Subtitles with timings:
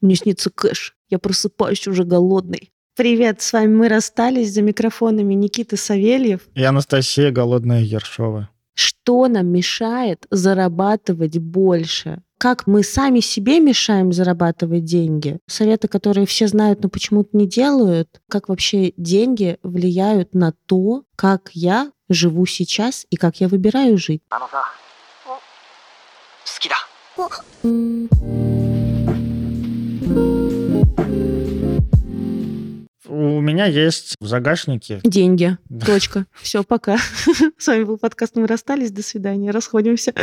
[0.00, 0.94] Мне снится кэш.
[1.08, 2.70] Я просыпаюсь уже голодный.
[2.96, 6.40] Привет, с вами мы расстались за микрофонами Никита Савельев.
[6.54, 8.50] И Анастасия Голодная Ершова.
[8.74, 12.22] Что нам мешает зарабатывать больше?
[12.38, 15.38] Как мы сами себе мешаем зарабатывать деньги?
[15.48, 18.20] Советы, которые все знают, но почему-то не делают.
[18.28, 24.22] Как вообще деньги влияют на то, как я живу сейчас и как я выбираю жить?
[33.58, 35.00] Меня есть в загашнике...
[35.02, 35.58] Деньги.
[35.84, 36.26] Точка.
[36.42, 36.96] Все, пока.
[37.58, 38.92] С вами был подкаст «Мы расстались».
[38.92, 39.50] До свидания.
[39.50, 40.14] Расходимся.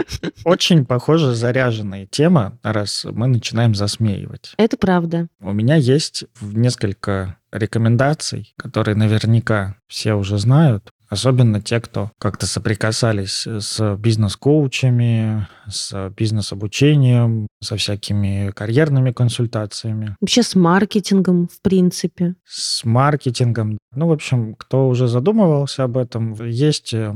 [0.46, 4.54] Очень, похоже, заряженная тема, раз мы начинаем засмеивать.
[4.56, 5.28] Это правда.
[5.42, 10.92] У меня есть несколько рекомендаций, которые наверняка все уже знают.
[11.10, 20.16] Особенно те, кто как-то соприкасались с бизнес-коучами, с бизнес-обучением, со всякими карьерными консультациями.
[20.20, 22.36] Вообще с маркетингом, в принципе.
[22.46, 23.78] С маркетингом.
[23.94, 27.14] Ну, в общем, кто уже задумывался об этом, есть э,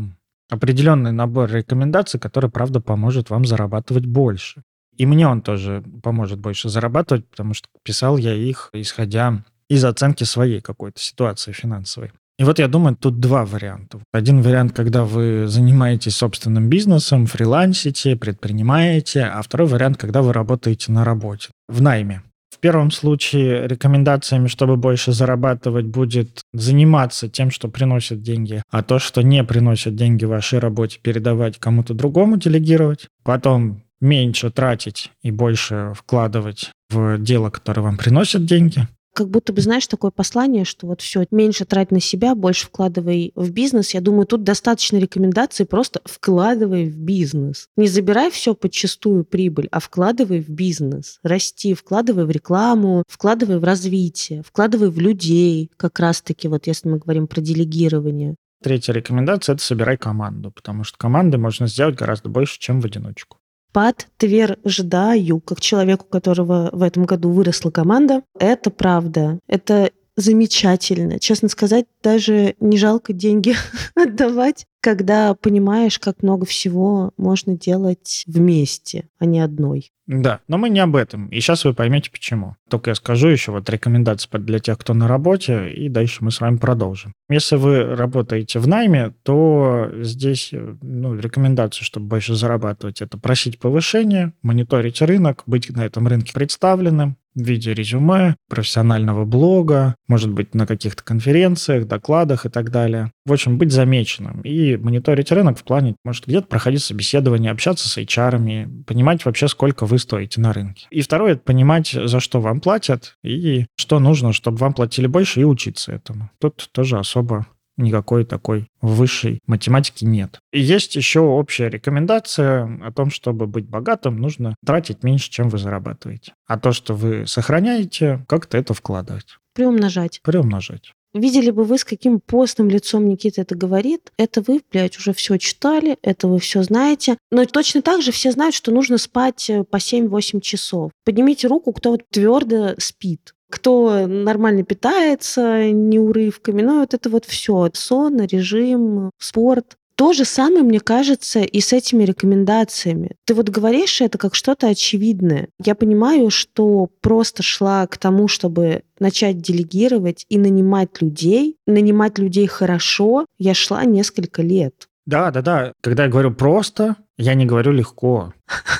[0.49, 4.63] определенный набор рекомендаций, который, правда, поможет вам зарабатывать больше.
[4.97, 10.25] И мне он тоже поможет больше зарабатывать, потому что писал я их, исходя из оценки
[10.25, 12.11] своей какой-то ситуации финансовой.
[12.39, 13.99] И вот я думаю, тут два варианта.
[14.13, 20.93] Один вариант, когда вы занимаетесь собственным бизнесом, фрилансите, предпринимаете, а второй вариант, когда вы работаете
[20.93, 22.23] на работе, в найме.
[22.49, 28.99] В первом случае рекомендациями, чтобы больше зарабатывать, будет заниматься тем, что приносит деньги, а то,
[28.99, 33.07] что не приносит деньги вашей работе, передавать кому-то другому, делегировать.
[33.23, 39.61] Потом меньше тратить и больше вкладывать в дело, которое вам приносит деньги как будто бы,
[39.61, 43.93] знаешь, такое послание, что вот все, меньше трать на себя, больше вкладывай в бизнес.
[43.93, 47.67] Я думаю, тут достаточно рекомендаций просто вкладывай в бизнес.
[47.75, 51.19] Не забирай все подчастую прибыль, а вкладывай в бизнес.
[51.23, 56.97] Расти, вкладывай в рекламу, вкладывай в развитие, вкладывай в людей, как раз-таки, вот если мы
[56.97, 58.35] говорим про делегирование.
[58.61, 63.38] Третья рекомендация– это собирай команду, потому что команды можно сделать гораздо больше, чем в одиночку
[63.71, 69.39] подтверждаю, как человеку, у которого в этом году выросла команда, это правда.
[69.47, 71.19] Это замечательно.
[71.19, 73.55] Честно сказать, даже не жалко деньги
[73.95, 79.91] отдавать, когда понимаешь, как много всего можно делать вместе, а не одной.
[80.07, 81.27] Да, но мы не об этом.
[81.27, 82.55] И сейчас вы поймете, почему.
[82.67, 86.41] Только я скажу еще вот рекомендации для тех, кто на работе, и дальше мы с
[86.41, 87.13] вами продолжим.
[87.29, 94.33] Если вы работаете в найме, то здесь ну, рекомендация, чтобы больше зарабатывать, это просить повышения,
[94.41, 100.67] мониторить рынок, быть на этом рынке представленным, в виде резюме, профессионального блога, может быть, на
[100.67, 103.11] каких-то конференциях, докладах и так далее.
[103.25, 107.97] В общем, быть замеченным и мониторить рынок в плане, может, где-то проходить собеседование, общаться с
[107.97, 110.87] HR, понимать вообще, сколько вы стоите на рынке.
[110.89, 115.41] И второе, это понимать, за что вам платят и что нужно, чтобы вам платили больше
[115.41, 116.29] и учиться этому.
[116.39, 117.47] Тут тоже особо
[117.79, 120.39] никакой такой высшей математики нет.
[120.51, 125.57] И есть еще общая рекомендация о том, чтобы быть богатым, нужно тратить меньше, чем вы
[125.57, 126.33] зарабатываете.
[126.47, 129.37] А то, что вы сохраняете, как-то это вкладывать.
[129.53, 130.19] Приумножать.
[130.23, 130.93] Приумножать.
[131.13, 134.11] Видели бы вы, с каким постным лицом Никита это говорит.
[134.17, 137.17] Это вы, блядь, уже все читали, это вы все знаете.
[137.31, 140.91] Но точно так же все знают, что нужно спать э, по 7-8 часов.
[141.05, 146.61] Поднимите руку, кто вот твердо спит кто нормально питается, не урывками.
[146.61, 147.69] Ну, вот это вот все.
[147.73, 149.75] Сон, режим, спорт.
[149.95, 153.17] То же самое, мне кажется, и с этими рекомендациями.
[153.25, 155.49] Ты вот говоришь это как что-то очевидное.
[155.61, 161.57] Я понимаю, что просто шла к тому, чтобы начать делегировать и нанимать людей.
[161.67, 164.87] Нанимать людей хорошо я шла несколько лет.
[165.05, 165.73] Да, да, да.
[165.81, 168.33] Когда я говорю просто, я не говорю легко.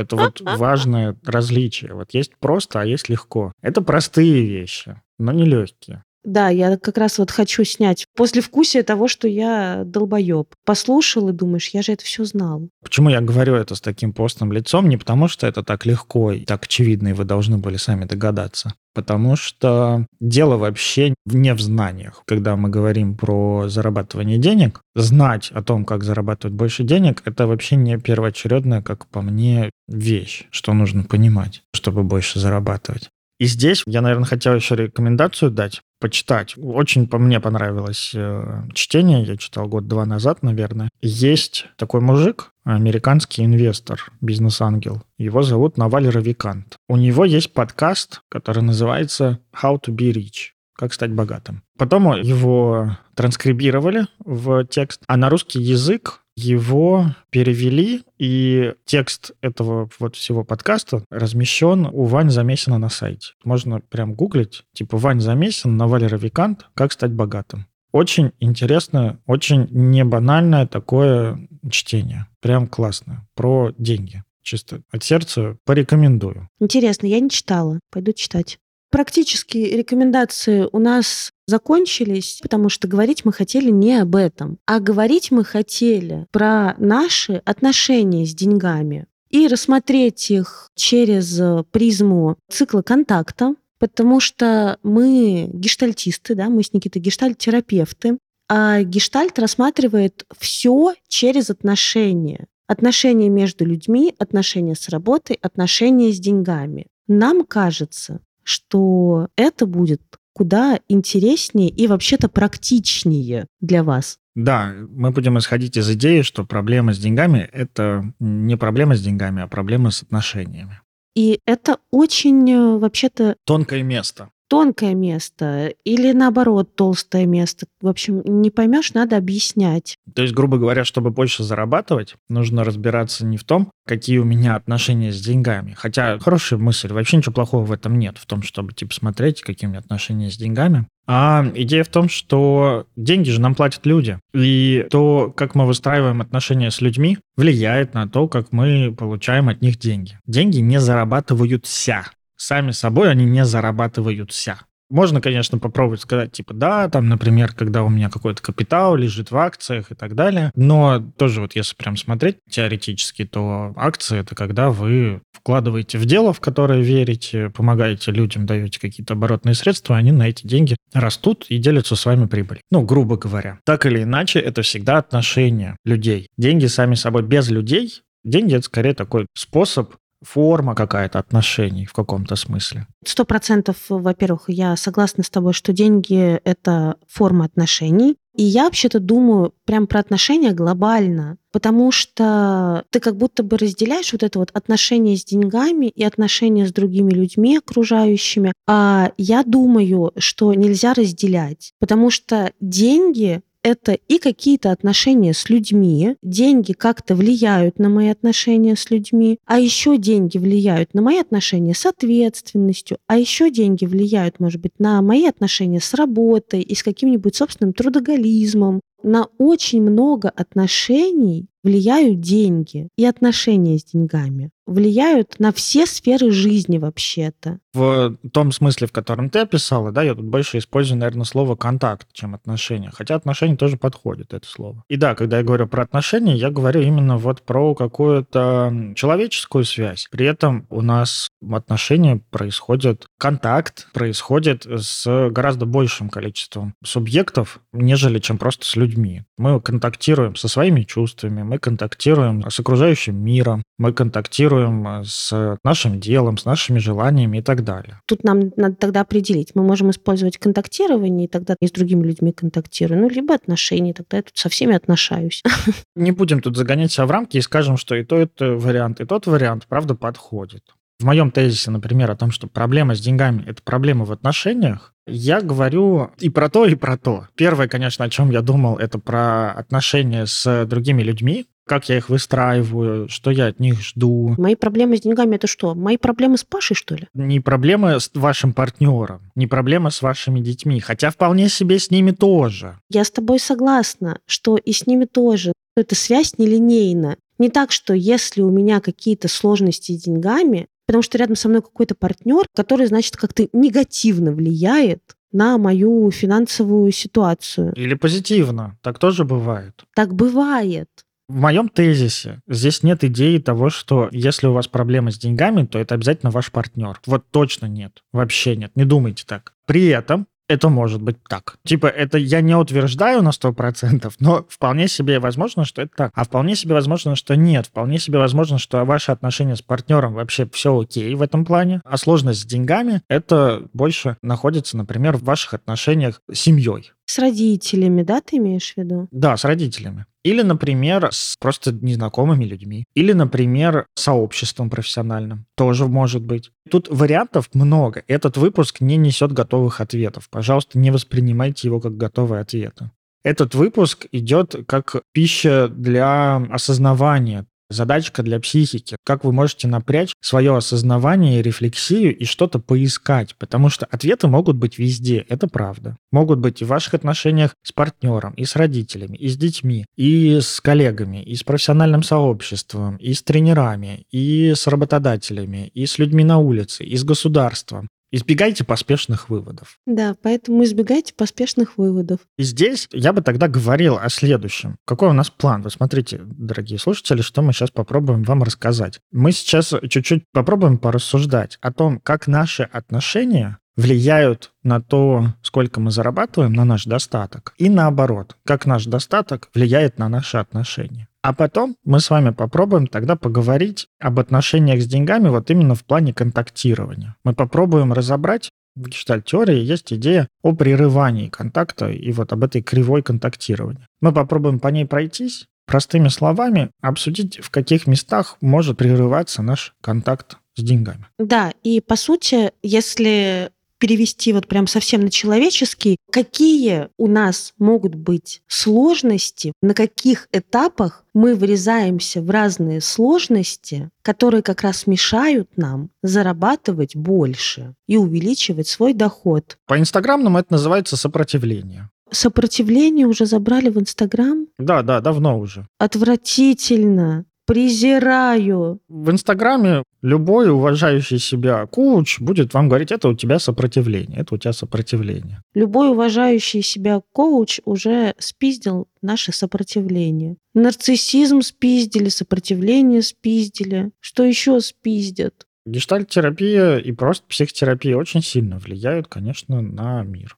[0.00, 1.94] Это вот важное различие.
[1.94, 3.52] Вот есть просто, а есть легко.
[3.62, 6.04] Это простые вещи, но не легкие.
[6.28, 10.48] Да, я как раз вот хочу снять после вкусия того, что я долбоеб.
[10.66, 12.68] Послушал и думаешь, я же это все знал.
[12.82, 14.90] Почему я говорю это с таким постным лицом?
[14.90, 18.74] Не потому, что это так легко и так очевидно, и вы должны были сами догадаться.
[18.92, 22.22] Потому что дело вообще не в знаниях.
[22.26, 27.76] Когда мы говорим про зарабатывание денег, знать о том, как зарабатывать больше денег, это вообще
[27.76, 33.08] не первоочередная, как по мне, вещь, что нужно понимать, чтобы больше зарабатывать.
[33.38, 36.54] И здесь я, наверное, хотел еще рекомендацию дать, почитать.
[36.56, 40.90] Очень по мне понравилось э, чтение, я читал год-два назад, наверное.
[41.00, 45.02] Есть такой мужик, американский инвестор, бизнес-ангел.
[45.18, 46.76] Его зовут Наваль Равикант.
[46.88, 51.64] У него есть подкаст, который называется «How to be rich» как стать богатым.
[51.76, 60.16] Потом его транскрибировали в текст, а на русский язык его перевели, и текст этого вот
[60.16, 63.32] всего подкаста размещен у Вань Замесина на сайте.
[63.44, 67.66] Можно прям гуглить, типа Вань Замесин на Валера Викант «Как стать богатым».
[67.90, 72.26] Очень интересно, очень не банальное такое чтение.
[72.40, 73.26] Прям классно.
[73.34, 74.22] Про деньги.
[74.42, 76.48] Чисто от сердца порекомендую.
[76.60, 77.80] Интересно, я не читала.
[77.90, 78.58] Пойду читать.
[78.90, 85.30] Практически рекомендации у нас закончились, потому что говорить мы хотели не об этом, а говорить
[85.30, 91.40] мы хотели про наши отношения с деньгами и рассмотреть их через
[91.70, 98.18] призму цикла контакта, потому что мы гештальтисты, да, мы с Никитой гештальт-терапевты,
[98.48, 102.46] а гештальт рассматривает все через отношения.
[102.66, 106.86] Отношения между людьми, отношения с работой, отношения с деньгами.
[107.06, 110.00] Нам кажется, что это будет
[110.32, 114.18] куда интереснее и вообще-то практичнее для вас.
[114.34, 119.42] Да, мы будем исходить из идеи, что проблема с деньгами– это не проблема с деньгами,
[119.42, 120.80] а проблема с отношениями.
[121.14, 123.36] И это очень э, вообще-то...
[123.44, 127.66] Тонкое место тонкое место или наоборот толстое место.
[127.80, 129.96] В общем, не поймешь, надо объяснять.
[130.14, 134.56] То есть, грубо говоря, чтобы больше зарабатывать, нужно разбираться не в том, какие у меня
[134.56, 135.74] отношения с деньгами.
[135.76, 139.68] Хотя хорошая мысль, вообще ничего плохого в этом нет, в том, чтобы типа смотреть, какие
[139.68, 140.86] у меня отношения с деньгами.
[141.10, 144.18] А идея в том, что деньги же нам платят люди.
[144.34, 149.62] И то, как мы выстраиваем отношения с людьми, влияет на то, как мы получаем от
[149.62, 150.18] них деньги.
[150.26, 152.04] Деньги не зарабатываются
[152.38, 154.60] сами собой они не зарабатываются.
[154.90, 159.36] Можно, конечно, попробовать сказать, типа, да, там, например, когда у меня какой-то капитал лежит в
[159.36, 160.50] акциях и так далее.
[160.54, 166.32] Но тоже вот если прям смотреть теоретически, то акции— это когда вы вкладываете в дело,
[166.32, 171.58] в которое верите, помогаете людям, даете какие-то оборотные средства, они на эти деньги растут и
[171.58, 172.60] делятся с вами прибыль.
[172.70, 173.60] Ну, грубо говоря.
[173.64, 176.28] Так или иначе, это всегда отношения людей.
[176.38, 182.36] Деньги сами собой без людей Деньги— это скорее такой способ форма какая-то отношений в каком-то
[182.36, 182.86] смысле.
[183.04, 188.16] Сто процентов, во-первых, я согласна с тобой, что деньги— это форма отношений.
[188.36, 194.12] И я вообще-то думаю прям про отношения глобально, потому что ты как будто бы разделяешь
[194.12, 198.52] вот это вот отношение с деньгами и отношения с другими людьми окружающими.
[198.68, 206.16] А я думаю, что нельзя разделять, потому что деньги это и какие-то отношения с людьми.
[206.22, 211.74] Деньги как-то влияют на мои отношения с людьми, а еще деньги влияют на мои отношения
[211.74, 216.82] с ответственностью, а еще деньги влияют, может быть, на мои отношения с работой и с
[216.82, 218.80] каким-нибудь собственным трудоголизмом.
[219.02, 226.78] На очень много отношений влияют деньги и отношения с деньгами влияют на все сферы жизни
[226.78, 227.58] вообще-то.
[227.72, 232.08] В том смысле, в котором ты описала, да, я тут больше использую, наверное, слово контакт,
[232.12, 232.90] чем отношения.
[232.92, 234.84] Хотя отношения тоже подходит, это слово.
[234.88, 240.06] И да, когда я говорю про отношения, я говорю именно вот про какую-то человеческую связь.
[240.10, 248.36] При этом у нас отношения происходят, контакт происходит с гораздо большим количеством субъектов, нежели чем
[248.36, 249.22] просто с людьми.
[249.38, 255.58] Мы контактируем со своими чувствами, мы контактируем с окружающим миром, мы контактируем контактируем э, с
[255.64, 258.00] нашим делом, с нашими желаниями и так далее.
[258.06, 259.52] Тут нам надо тогда определить.
[259.54, 264.18] Мы можем использовать контактирование, и тогда я с другими людьми контактирую, ну, либо отношения, тогда
[264.18, 265.42] я тут со всеми отношаюсь.
[265.96, 269.04] Не будем тут загонять себя в рамки и скажем, что и то это вариант, и
[269.04, 270.62] тот вариант, правда, подходит.
[271.00, 275.40] В моем тезисе, например, о том, что проблема с деньгами– это проблема в отношениях, я
[275.40, 277.28] говорю и про то, и про то.
[277.36, 282.08] Первое, конечно, о чем я думал, это про отношения с другими людьми, как я их
[282.08, 284.34] выстраиваю, что я от них жду.
[284.38, 285.74] Мои проблемы с деньгами это что?
[285.74, 287.08] Мои проблемы с Пашей, что ли?
[287.14, 292.10] Не проблемы с вашим партнером, не проблемы с вашими детьми, хотя вполне себе с ними
[292.10, 292.78] тоже.
[292.90, 295.52] Я с тобой согласна, что и с ними тоже.
[295.76, 297.16] Эта связь нелинейна.
[297.38, 301.62] Не так, что если у меня какие-то сложности с деньгами, потому что рядом со мной
[301.62, 307.72] какой-то партнер, который, значит, как-то негативно влияет на мою финансовую ситуацию.
[307.76, 308.78] Или позитивно.
[308.82, 309.84] Так тоже бывает.
[309.94, 310.88] Так бывает.
[311.28, 315.78] В моем тезисе здесь нет идеи того, что если у вас проблемы с деньгами, то
[315.78, 316.98] это обязательно ваш партнер.
[317.04, 318.02] Вот точно нет.
[318.12, 318.72] Вообще нет.
[318.74, 319.52] Не думайте так.
[319.66, 321.58] При этом это может быть так.
[321.64, 326.12] Типа, это я не утверждаю на 100%, но вполне себе возможно, что это так.
[326.14, 327.66] А вполне себе возможно, что нет.
[327.66, 331.82] Вполне себе возможно, что ваши отношения с партнером вообще все окей в этом плане.
[331.84, 336.92] А сложность с деньгами, это больше находится, например, в ваших отношениях с семьей.
[337.04, 339.08] С родителями, да, ты имеешь в виду?
[339.10, 340.06] Да, с родителями.
[340.24, 342.84] Или, например, с просто незнакомыми людьми.
[342.94, 345.46] Или, например, сообществом профессиональным.
[345.56, 346.50] Тоже может быть.
[346.70, 348.02] Тут вариантов много.
[348.08, 350.28] Этот выпуск не несет готовых ответов.
[350.30, 352.90] Пожалуйста, не воспринимайте его как готовые ответы.
[353.22, 358.96] Этот выпуск идет как пища для осознавания задачка для психики.
[359.04, 364.78] Как вы можете напрячь свое осознавание, рефлексию и что-то поискать, потому что ответы могут быть
[364.78, 365.96] везде, это правда.
[366.10, 370.40] Могут быть и в ваших отношениях с партнером, и с родителями, и с детьми, и
[370.40, 376.24] с коллегами, и с профессиональным сообществом, и с тренерами, и с работодателями, и с людьми
[376.24, 377.88] на улице, и с государством.
[378.10, 379.78] Избегайте поспешных выводов.
[379.86, 382.20] Да, поэтому избегайте поспешных выводов.
[382.38, 384.76] И здесь я бы тогда говорил о следующем.
[384.86, 385.62] Какой у нас план?
[385.62, 389.00] Вы смотрите, дорогие слушатели, что мы сейчас попробуем вам рассказать.
[389.12, 395.92] Мы сейчас чуть-чуть попробуем порассуждать о том, как наши отношения влияют на то, сколько мы
[395.92, 397.54] зарабатываем, на наш достаток.
[397.58, 401.07] И наоборот, как наш достаток влияет на наши отношения.
[401.22, 405.84] А потом мы с вами попробуем тогда поговорить об отношениях с деньгами вот именно в
[405.84, 407.16] плане контактирования.
[407.24, 413.02] Мы попробуем разобрать, в гештальт-теории есть идея о прерывании контакта и вот об этой кривой
[413.02, 413.86] контактирования.
[414.00, 420.38] Мы попробуем по ней пройтись, простыми словами обсудить, в каких местах может прерываться наш контакт
[420.56, 421.06] с деньгами.
[421.18, 427.94] Да, и по сути, если перевести вот прям совсем на человеческий, какие у нас могут
[427.94, 435.90] быть сложности, на каких этапах мы врезаемся в разные сложности, которые как раз мешают нам
[436.02, 439.58] зарабатывать больше и увеличивать свой доход.
[439.66, 441.90] По инстаграмному это называется сопротивление.
[442.10, 444.46] Сопротивление уже забрали в Инстаграм?
[444.58, 445.66] Да, да, давно уже.
[445.78, 448.78] Отвратительно презираю.
[448.88, 454.38] В Инстаграме любой уважающий себя коуч будет вам говорить, это у тебя сопротивление, это у
[454.38, 455.42] тебя сопротивление.
[455.54, 460.36] Любой уважающий себя коуч уже спиздил наше сопротивление.
[460.54, 463.92] Нарциссизм спиздили, сопротивление спиздили.
[463.98, 465.46] Что еще спиздят?
[465.64, 470.36] Гештальт-терапия и просто психотерапия очень сильно влияют, конечно, на мир.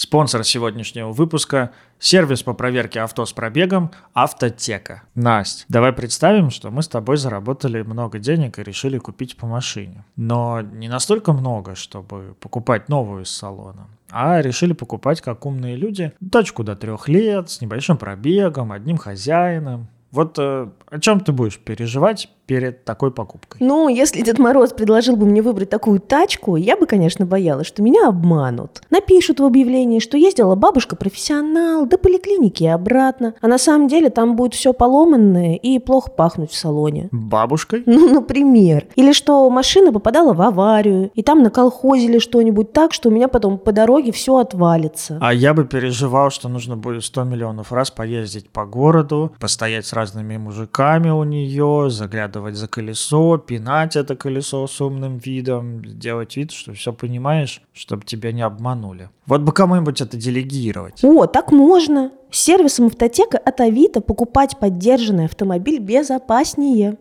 [0.00, 5.02] Спонсор сегодняшнего выпуска– сервис по проверке авто с пробегом «Автотека».
[5.16, 10.04] Настя, давай представим, что мы с тобой заработали много денег и решили купить по машине.
[10.14, 16.12] Но не настолько много, чтобы покупать новую из салона, а решили покупать, как умные люди,
[16.30, 19.88] тачку до трех лет, с небольшим пробегом, одним хозяином.
[20.12, 23.58] Вот э, о чем ты будешь переживать перед такой покупкой?
[23.60, 27.82] Ну, если Дед Мороз предложил бы мне выбрать такую тачку, я бы, конечно, боялась, что
[27.82, 28.80] меня обманут.
[28.90, 34.34] Напишут в объявлении, что ездила бабушка-профессионал до поликлиники и обратно, а на самом деле там
[34.34, 37.10] будет все поломанное и плохо пахнуть в салоне.
[37.12, 37.82] Бабушкой?
[37.84, 38.86] Ну, например.
[38.96, 43.58] Или что машина попадала в аварию, и там наколхозили что-нибудь так, что у меня потом
[43.58, 45.18] по дороге все отвалится.
[45.20, 49.92] А я бы переживал, что нужно будет 100 миллионов раз поездить по городу, постоять с
[49.92, 56.36] разными мужиками у нее, заглядывать заглядывать за колесо, пинать это колесо с умным видом, делать
[56.36, 59.10] вид, что все понимаешь, чтобы тебя не обманули.
[59.26, 61.04] Вот бы кому-нибудь это делегировать.
[61.04, 62.12] О, так можно.
[62.30, 66.96] С сервисом автотека от Авито покупать поддержанный автомобиль безопаснее.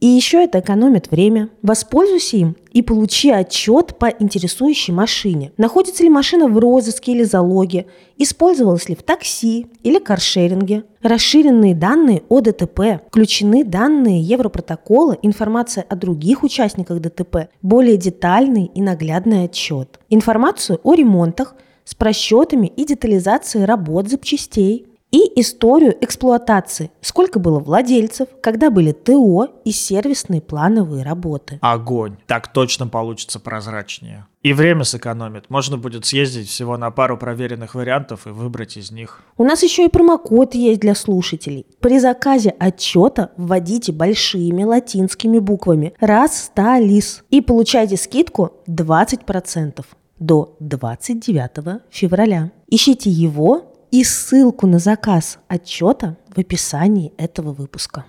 [0.00, 1.48] И еще это экономит время.
[1.62, 5.52] Воспользуйся им и получи отчет по интересующей машине.
[5.56, 7.86] Находится ли машина в розыске или залоге,
[8.16, 10.84] использовалась ли в такси или каршеринге.
[11.02, 18.80] Расширенные данные о ДТП, включены данные Европротокола, информация о других участниках ДТП, более детальный и
[18.80, 19.98] наглядный отчет.
[20.10, 28.28] Информацию о ремонтах с просчетами и детализацией работ запчастей, и историю эксплуатации, сколько было владельцев,
[28.42, 31.58] когда были ТО и сервисные плановые работы.
[31.62, 32.16] Огонь.
[32.26, 34.26] Так точно получится прозрачнее.
[34.42, 35.50] И время сэкономит.
[35.50, 39.20] Можно будет съездить всего на пару проверенных вариантов и выбрать из них.
[39.36, 41.66] У нас еще и промокод есть для слушателей.
[41.80, 49.84] При заказе отчета вводите большими латинскими буквами «Расталис» и получайте скидку 20%
[50.20, 52.52] до 29 февраля.
[52.68, 58.04] Ищите его и ссылку на заказ отчета в описании этого выпуска.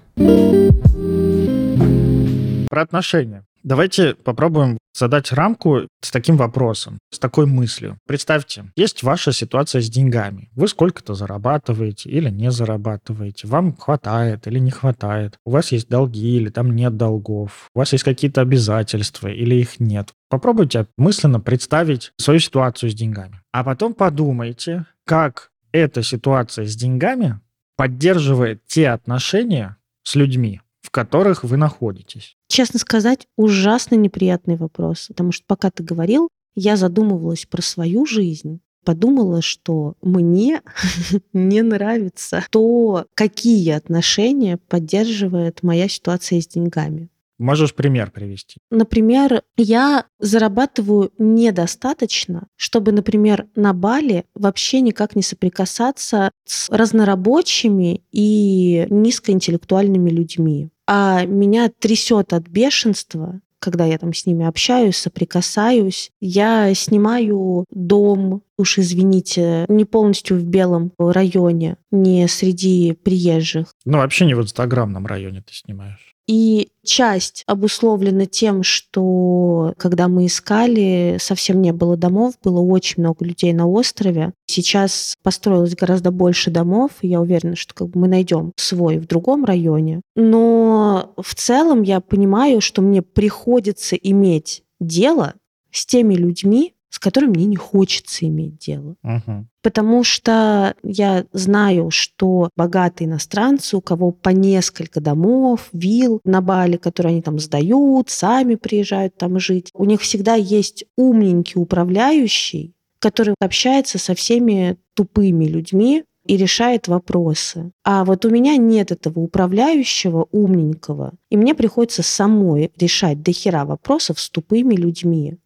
[2.69, 3.45] Про отношения.
[3.63, 7.97] Давайте попробуем задать рамку с таким вопросом, с такой мыслью.
[8.07, 10.49] Представьте, есть ваша ситуация с деньгами.
[10.55, 13.47] Вы сколько-то зарабатываете или не зарабатываете.
[13.47, 15.35] Вам хватает или не хватает.
[15.45, 17.69] У вас есть долги или там нет долгов.
[17.75, 20.13] У вас есть какие-то обязательства или их нет.
[20.29, 23.41] Попробуйте мысленно представить свою ситуацию с деньгами.
[23.51, 27.39] А потом подумайте, как эта ситуация с деньгами
[27.75, 32.35] поддерживает те отношения с людьми, в которых вы находитесь?
[32.47, 38.59] Честно сказать, ужасно неприятный вопрос, потому что пока ты говорил, я задумывалась про свою жизнь,
[38.83, 40.61] подумала, что мне
[41.33, 47.09] не нравится то, какие отношения поддерживает моя ситуация с деньгами.
[47.39, 48.57] Можешь пример привести?
[48.69, 58.85] Например, я зарабатываю недостаточно, чтобы, например, на Бали вообще никак не соприкасаться с разнорабочими и
[58.89, 60.69] низкоинтеллектуальными людьми.
[60.85, 66.11] А меня трясет от бешенства, когда я там с ними общаюсь, соприкасаюсь.
[66.19, 73.73] Я снимаю дом, уж извините, не полностью в белом районе, не среди приезжих.
[73.85, 76.15] Ну, вообще не в инстаграмном районе ты снимаешь.
[76.27, 83.23] И часть обусловлена тем, что когда мы искали, совсем не было домов, было очень много
[83.23, 84.33] людей на острове.
[84.47, 89.05] Сейчас построилось гораздо больше домов, и я уверена, что как бы мы найдем свой в
[89.05, 90.01] другом районе.
[90.15, 95.35] Но в целом я понимаю, что мне приходится иметь дело
[95.71, 98.95] с теми людьми, с которым мне не хочется иметь дело.
[99.03, 99.47] Угу.
[99.61, 106.77] Потому что я знаю, что богатые иностранцы, у кого по несколько домов, вилл на Бали,
[106.77, 113.35] которые они там сдают, сами приезжают там жить, у них всегда есть умненький управляющий, который
[113.39, 117.71] общается со всеми тупыми людьми, и решает вопросы.
[117.83, 124.19] А вот у меня нет этого управляющего умненького, и мне приходится самой решать дохера вопросов
[124.19, 125.37] с тупыми людьми.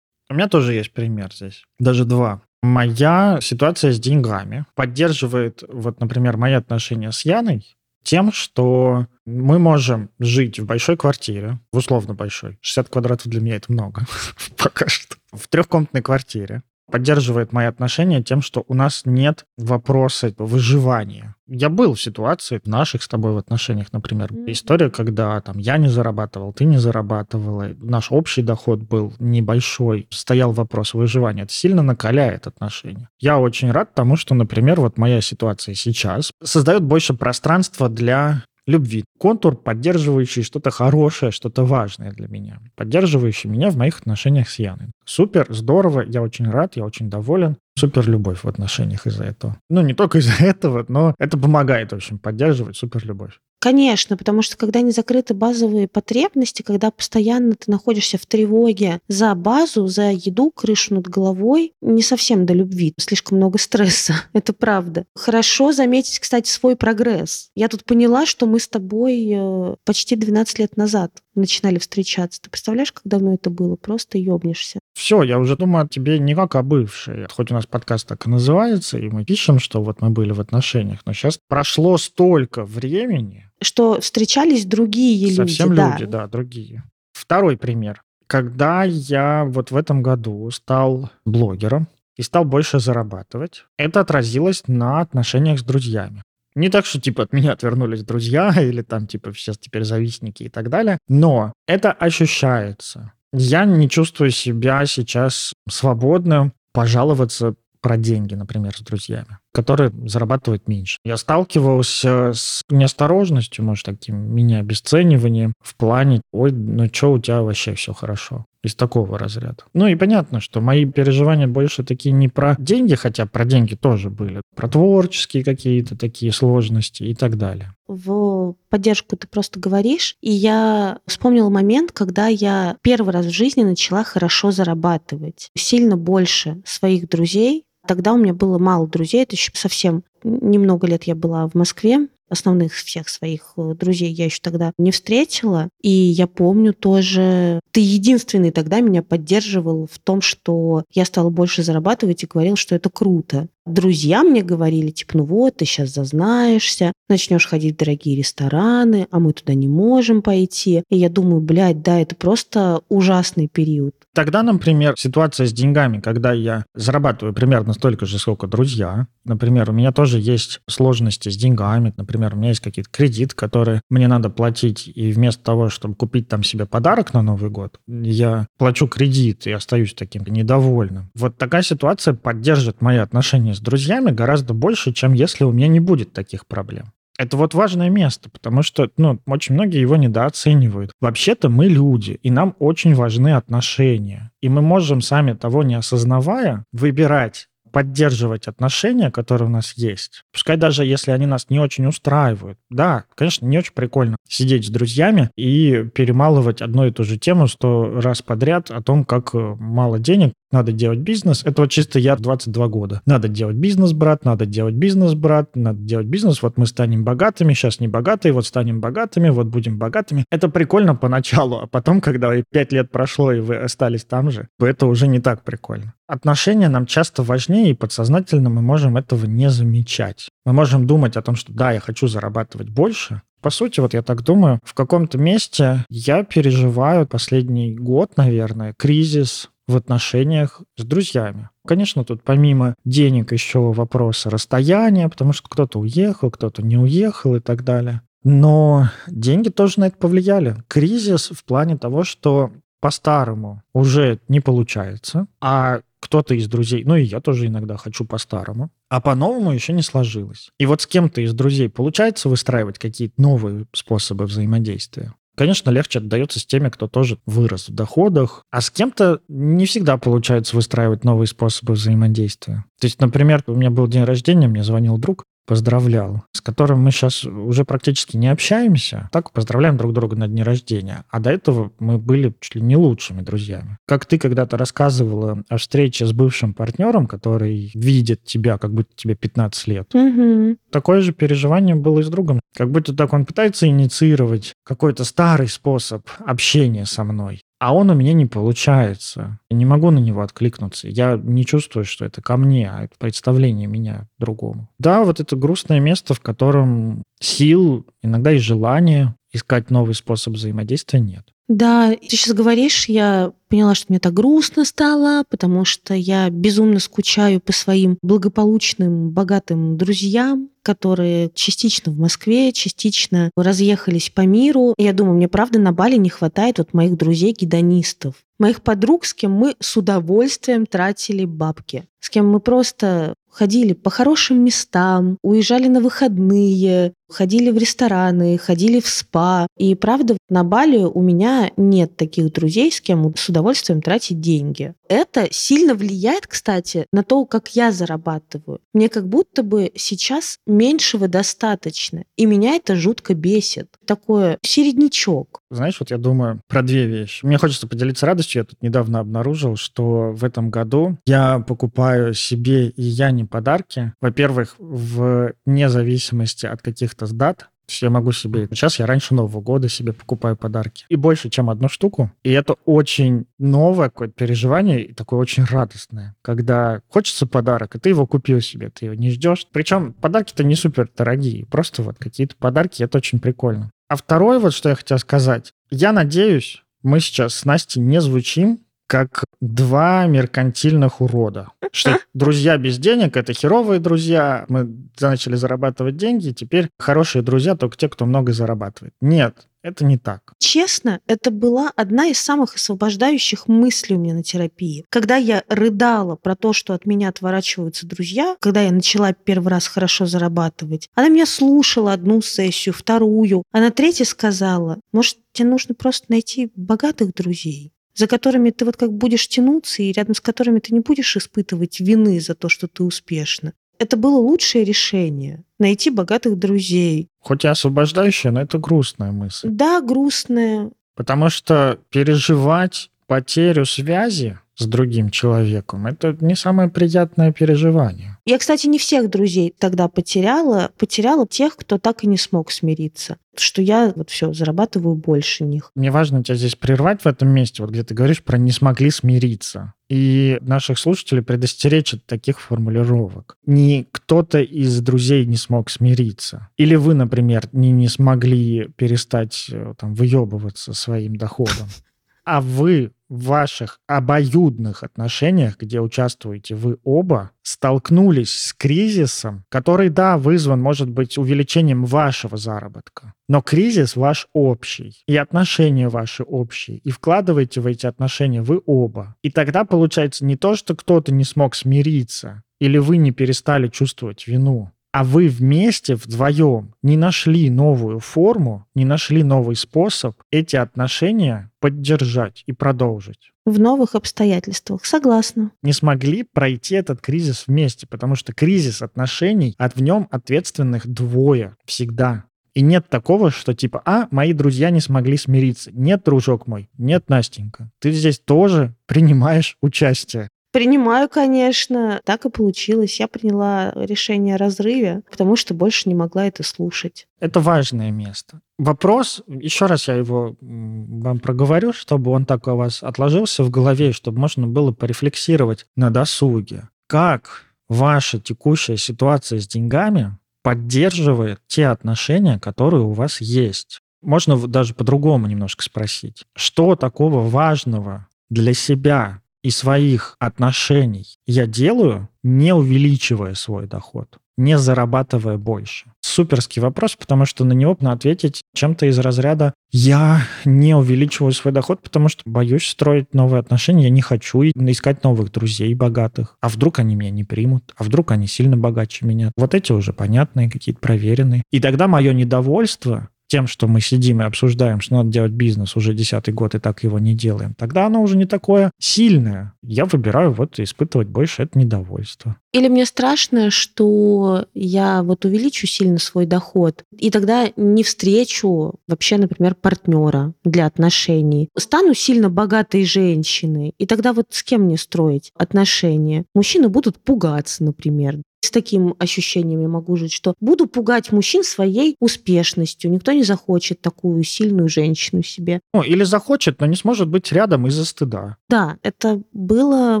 [0.30, 1.64] У меня тоже есть пример здесь.
[1.80, 2.40] Даже два.
[2.62, 7.66] Моя ситуация с деньгами поддерживает, вот, например, мои отношения с Яной
[8.02, 12.58] тем, что мы можем жить в большой квартире, в условно большой.
[12.62, 14.06] 60 квадратов для меня это много
[14.56, 15.16] пока что.
[15.32, 21.34] В трехкомнатной квартире поддерживает мои отношения тем, что у нас нет вопроса выживания.
[21.52, 25.78] Я был в ситуации в наших с тобой в отношениях, например, история, когда там я
[25.78, 31.42] не зарабатывал, ты не зарабатывала, наш общий доход был небольшой, стоял вопрос выживания.
[31.42, 33.08] Это сильно накаляет отношения.
[33.18, 39.04] Я очень рад тому, что, например, вот моя ситуация сейчас создает больше пространства для любви.
[39.18, 42.60] Контур, поддерживающий что-то хорошее, что-то важное для меня.
[42.76, 44.88] Поддерживающий меня в моих отношениях с Яной.
[45.04, 47.56] Супер, здорово, я очень рад, я очень доволен.
[47.76, 49.56] Супер любовь в отношениях из-за этого.
[49.68, 53.38] Ну, не только из-за этого, но это помогает, в общем, поддерживать супер любовь.
[53.60, 59.34] Конечно, потому что когда не закрыты базовые потребности, когда постоянно ты находишься в тревоге за
[59.34, 65.04] базу, за еду, крышу над головой, не совсем до любви, слишком много стресса, это правда.
[65.14, 67.50] Хорошо заметить, кстати, свой прогресс.
[67.54, 72.40] Я тут поняла, что мы с тобой э, почти 12 лет назад начинали встречаться.
[72.40, 73.76] Ты представляешь, как давно это было?
[73.76, 74.80] Просто ёбнешься.
[74.94, 77.26] Все, я уже думаю о тебе не как о бывшей.
[77.30, 80.40] Хоть у нас подкаст так и называется, и мы пишем, что вот мы были в
[80.40, 85.80] отношениях, но сейчас прошло столько времени, что встречались другие Совсем люди.
[85.80, 86.18] люди, да.
[86.22, 86.84] да, другие.
[87.12, 88.02] Второй пример.
[88.26, 95.00] Когда я вот в этом году стал блогером и стал больше зарабатывать, это отразилось на
[95.00, 96.22] отношениях с друзьями.
[96.54, 100.48] Не так, что типа от меня отвернулись друзья или там типа сейчас теперь завистники и
[100.48, 103.12] так далее, но это ощущается.
[103.32, 110.98] Я не чувствую себя сейчас свободным пожаловаться про деньги, например, с друзьями, которые зарабатывают меньше.
[111.04, 117.74] Я сталкивался с неосторожностью, может, таким мини-обесцениванием в плане, ой, ну что у тебя вообще
[117.74, 119.64] все хорошо из такого разряда.
[119.72, 124.10] Ну и понятно, что мои переживания больше такие не про деньги, хотя про деньги тоже
[124.10, 127.72] были, про творческие какие-то такие сложности и так далее.
[127.88, 133.62] В поддержку ты просто говоришь, и я вспомнила момент, когда я первый раз в жизни
[133.62, 135.50] начала хорошо зарабатывать.
[135.56, 141.02] Сильно больше своих друзей, Тогда у меня было мало друзей, это еще совсем немного лет
[141.08, 145.68] я была в Москве, основных всех своих э, друзей я еще тогда не встретила.
[145.82, 151.64] И я помню тоже, ты единственный тогда меня поддерживал в том, что я стала больше
[151.64, 153.48] зарабатывать и говорил, что это круто.
[153.66, 159.18] Друзья мне говорили, типа, ну вот, ты сейчас зазнаешься, начнешь ходить в дорогие рестораны, а
[159.18, 160.84] мы туда не можем пойти.
[160.88, 163.96] И я думаю, блядь, да, это просто ужасный период.
[164.12, 169.06] Тогда, например, ситуация с деньгами, когда я зарабатываю примерно столько же, сколько друзья.
[169.24, 171.94] Например, у меня тоже есть сложности с деньгами.
[171.96, 176.28] Например, у меня есть какие-то кредиты, которые мне надо платить, и вместо того, чтобы купить
[176.28, 181.10] там себе подарок на Новый год, я плачу кредит и остаюсь таким недовольным.
[181.14, 185.80] Вот такая ситуация поддержит мои отношения с друзьями гораздо больше, чем если у меня не
[185.80, 186.92] будет таких проблем.
[187.20, 190.92] Это вот важное место, потому что, ну, очень многие его недооценивают.
[191.02, 194.30] Вообще-то мы люди, и нам очень важны отношения.
[194.40, 200.22] И мы можем сами того не осознавая выбирать поддерживать отношения, которые у нас есть.
[200.32, 202.58] Пускай даже если они нас не очень устраивают.
[202.68, 207.48] Да, конечно, не очень прикольно сидеть с друзьями и перемалывать одну и ту же тему
[207.48, 210.32] сто раз подряд о том, как э, мало денег.
[210.52, 211.42] Надо делать бизнес.
[211.44, 213.02] Это вот чисто я 22 года.
[213.06, 216.42] Надо делать бизнес, брат, надо делать бизнес, брат, надо делать бизнес.
[216.42, 220.24] Вот мы станем богатыми, сейчас не богатые, вот станем богатыми, вот будем богатыми.
[220.30, 224.86] Это прикольно поначалу, а потом, когда 5 лет прошло, и вы остались там же, это
[224.86, 225.94] уже не так прикольно.
[226.06, 230.28] Отношения нам часто важнее, и подсознательно мы можем этого не замечать.
[230.44, 234.02] Мы можем думать о том, что да, я хочу зарабатывать больше, по сути, вот я
[234.02, 241.48] так думаю, в каком-то месте я переживаю последний год, наверное, кризис в отношениях с друзьями.
[241.66, 247.40] Конечно, тут помимо денег еще вопросы расстояния, потому что кто-то уехал, кто-то не уехал и
[247.40, 248.02] так далее.
[248.22, 250.56] Но деньги тоже на это повлияли.
[250.68, 257.02] Кризис в плане того, что по-старому уже не получается, а кто-то из друзей, ну и
[257.02, 260.50] я тоже иногда хочу по-старому, а по-новому еще не сложилось.
[260.58, 265.14] И вот с кем-то из друзей получается выстраивать какие-то новые способы взаимодействия.
[265.40, 269.96] Конечно, легче отдается с теми, кто тоже вырос в доходах, а с кем-то не всегда
[269.96, 272.66] получается выстраивать новые способы взаимодействия.
[272.78, 276.92] То есть, например, у меня был день рождения, мне звонил друг, поздравлял, с которым мы
[276.92, 279.08] сейчас уже практически не общаемся.
[279.10, 281.04] Так поздравляем друг друга на дне рождения.
[281.10, 283.76] А до этого мы были чуть ли не лучшими друзьями.
[283.84, 289.16] Как ты когда-то рассказывала о встрече с бывшим партнером, который видит тебя, как будто тебе
[289.16, 289.92] 15 лет.
[289.92, 290.58] Угу.
[290.70, 292.38] Такое же переживание было и с другом.
[292.54, 297.94] Как будто так он пытается инициировать какой-то старый способ общения со мной а он у
[297.94, 299.38] меня не получается.
[299.50, 300.88] Я не могу на него откликнуться.
[300.88, 304.70] Я не чувствую, что это ко мне, а это представление меня другому.
[304.78, 311.00] Да, вот это грустное место, в котором сил, иногда и желания искать новый способ взаимодействия
[311.00, 311.26] нет.
[311.50, 316.78] Да, ты сейчас говоришь, я поняла, что мне так грустно стало, потому что я безумно
[316.78, 324.74] скучаю по своим благополучным, богатым друзьям, которые частично в Москве, частично разъехались по миру.
[324.78, 328.14] И я думаю, мне правда на Бали не хватает вот моих друзей-гедонистов.
[328.38, 331.88] Моих подруг, с кем мы с удовольствием тратили бабки.
[331.98, 338.80] С кем мы просто ходили по хорошим местам, уезжали на выходные, ходили в рестораны, ходили
[338.80, 339.46] в спа.
[339.56, 344.74] И правда, на Бали у меня нет таких друзей, с кем с удовольствием тратить деньги.
[344.88, 348.60] Это сильно влияет, кстати, на то, как я зарабатываю.
[348.72, 352.04] Мне как будто бы сейчас меньшего достаточно.
[352.16, 353.68] И меня это жутко бесит.
[353.86, 355.42] Такое середнячок.
[355.50, 357.24] Знаешь, вот я думаю про две вещи.
[357.24, 358.40] Мне хочется поделиться радостью.
[358.40, 363.92] Я тут недавно обнаружил, что в этом году я покупаю себе и я не подарки.
[364.00, 367.48] Во-первых, в независимости от каких-то дат,
[367.80, 368.48] я могу себе...
[368.50, 370.84] Сейчас я раньше Нового года себе покупаю подарки.
[370.88, 372.10] И больше, чем одну штуку.
[372.24, 376.16] И это очень новое какое-то переживание, и такое очень радостное.
[376.22, 379.46] Когда хочется подарок, и ты его купил себе, ты его не ждешь.
[379.52, 381.46] Причем подарки-то не супер дорогие.
[381.46, 383.70] Просто вот какие-то подарки, это очень прикольно.
[383.88, 385.52] А второе вот, что я хотел сказать.
[385.70, 391.52] Я надеюсь, мы сейчас с Настей не звучим как два меркантильных урода.
[391.70, 394.68] Что друзья без денег— это херовые друзья, мы
[395.00, 398.92] начали зарабатывать деньги, теперь хорошие друзья только те, кто много зарабатывает.
[399.00, 400.32] Нет, это не так.
[400.38, 404.84] Честно, это была одна из самых освобождающих мыслей у меня на терапии.
[404.90, 409.68] Когда я рыдала про то, что от меня отворачиваются друзья, когда я начала первый раз
[409.68, 415.76] хорошо зарабатывать, она меня слушала одну сессию, вторую, а на третьей сказала, может, тебе нужно
[415.76, 420.58] просто найти богатых друзей за которыми ты вот как будешь тянуться и рядом с которыми
[420.58, 423.52] ты не будешь испытывать вины за то, что ты успешна.
[423.78, 427.08] Это было лучшее решение— найти богатых друзей.
[427.20, 429.48] Хоть и освобождающая, но это грустная мысль.
[429.50, 430.70] Да, грустная.
[430.96, 435.86] Потому что переживать потерю связи с другим человеком.
[435.86, 438.18] Это не самое приятное переживание.
[438.26, 440.70] Я, кстати, не всех друзей тогда потеряла.
[440.78, 443.16] Потеряла тех, кто так и не смог смириться.
[443.36, 445.70] Что я вот все, зарабатываю больше них.
[445.74, 448.90] Мне важно тебя здесь прервать в этом месте, вот где ты говоришь про «не смогли
[448.90, 449.72] смириться».
[449.88, 453.36] И наших слушателей предостеречь от таких формулировок.
[453.46, 456.48] Не кто-то из друзей не смог смириться.
[456.56, 461.68] Или вы, например, не, не смогли перестать э, там, выебываться своим доходом
[462.24, 470.16] а вы в ваших обоюдных отношениях, где участвуете вы оба, столкнулись с кризисом, который, да,
[470.16, 476.90] вызван, может быть, увеличением вашего заработка, но кризис ваш общий, и отношения ваши общие, и
[476.90, 479.16] вкладываете в эти отношения вы оба.
[479.22, 484.28] И тогда получается не то, что кто-то не смог смириться, или вы не перестали чувствовать
[484.28, 491.50] вину, а вы вместе, вдвоем, не нашли новую форму, не нашли новый способ эти отношения
[491.60, 493.32] поддержать и продолжить.
[493.46, 495.52] В новых обстоятельствах, согласна.
[495.62, 501.56] Не смогли пройти этот кризис вместе, потому что кризис отношений, от в нем ответственных двое
[501.64, 502.24] всегда.
[502.54, 505.70] И нет такого, что типа, а, мои друзья не смогли смириться.
[505.72, 507.70] Нет, дружок мой, нет, Настенька.
[507.78, 510.28] Ты здесь тоже принимаешь участие.
[510.52, 512.00] Принимаю, конечно.
[512.04, 512.98] Так и получилось.
[512.98, 517.06] Я приняла решение о разрыве, потому что больше не могла это слушать.
[517.20, 518.40] Это важное место.
[518.58, 523.92] Вопрос, еще раз я его вам проговорю, чтобы он так у вас отложился в голове,
[523.92, 526.68] чтобы можно было порефлексировать на досуге.
[526.88, 533.80] Как ваша текущая ситуация с деньгами поддерживает те отношения, которые у вас есть?
[534.02, 536.24] Можно даже по-другому немножко спросить.
[536.34, 544.58] Что такого важного для себя и своих отношений я делаю, не увеличивая свой доход, не
[544.58, 545.92] зарабатывая больше?
[546.00, 551.82] Суперский вопрос, потому что на него ответить чем-то из разряда «я не увеличиваю свой доход,
[551.82, 556.78] потому что боюсь строить новые отношения, я не хочу искать новых друзей богатых, а вдруг
[556.78, 559.30] они меня не примут, а вдруг они сильно богаче меня».
[559.36, 561.42] Вот эти уже понятные, какие-то проверенные.
[561.50, 565.94] И тогда мое недовольство тем, что мы сидим и обсуждаем, что надо делать бизнес уже
[565.94, 569.54] десятый год и так его не делаем, тогда оно уже не такое сильное.
[569.62, 572.36] Я выбираю вот испытывать больше это недовольство.
[572.52, 579.18] Или мне страшно, что я вот увеличу сильно свой доход, и тогда не встречу вообще,
[579.18, 581.48] например, партнера для отношений.
[581.56, 586.24] Стану сильно богатой женщиной, и тогда вот с кем мне строить отношения?
[586.34, 591.96] Мужчины будут пугаться, например с таким ощущением я могу жить, что буду пугать мужчин своей
[592.00, 592.90] успешностью.
[592.90, 595.60] Никто не захочет такую сильную женщину себе.
[595.74, 598.36] Ну, или захочет, но не сможет быть рядом из-за стыда.
[598.48, 600.00] Да, это было